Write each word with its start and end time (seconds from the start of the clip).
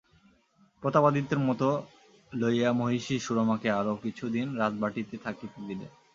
প্রতাপাদিত্যের 0.83 1.39
মত 1.39 1.61
লইয়া 2.31 2.69
মহিষী 2.73 3.15
সুরমাকে 3.19 3.67
আরাে 3.71 3.93
কিছু 4.03 4.25
দিন 4.29 4.47
রাজবাটিতে 4.55 5.15
থাকিতে 5.17 5.59
দিলেন। 5.67 5.91